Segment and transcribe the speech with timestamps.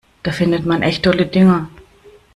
[0.23, 1.69] Da findet man echt dolle Dinger.